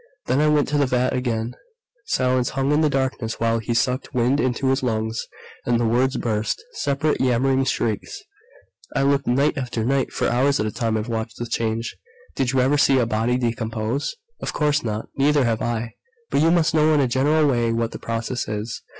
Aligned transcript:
Then 0.25 0.41
I 0.41 0.47
went 0.47 0.67
to 0.69 0.79
the 0.79 0.87
vat 0.87 1.13
again" 1.13 1.53
Silence 2.07 2.49
hung 2.57 2.71
in 2.71 2.81
the 2.81 2.89
darkness 2.89 3.39
while 3.39 3.59
he 3.59 3.75
sucked 3.75 4.15
wind 4.15 4.39
into 4.39 4.69
his 4.69 4.81
lungs. 4.81 5.27
And 5.63 5.79
the 5.79 5.85
words 5.85 6.17
burst 6.17 6.63
separate, 6.73 7.21
yammering 7.21 7.65
shrieks: 7.65 8.19
"I 8.95 9.03
looked, 9.03 9.27
night 9.27 9.59
after 9.59 9.85
night! 9.85 10.11
For 10.11 10.27
hours 10.27 10.59
at 10.59 10.65
a 10.65 10.71
time 10.71 10.97
I've 10.97 11.07
watched 11.07 11.37
the 11.37 11.45
change.... 11.45 11.95
Did 12.35 12.51
you 12.51 12.61
ever 12.61 12.79
see 12.79 12.97
a 12.97 13.05
body 13.05 13.37
decompose? 13.37 14.15
Of 14.41 14.53
course 14.53 14.81
not! 14.83 15.07
Neither 15.17 15.45
have 15.45 15.61
I. 15.61 15.93
But 16.31 16.41
you 16.41 16.49
must 16.49 16.73
know 16.73 16.95
in 16.95 16.99
a 16.99 17.07
general 17.07 17.45
way 17.47 17.71
what 17.71 17.91
the 17.91 17.99
process 17.99 18.47
is. 18.47 18.81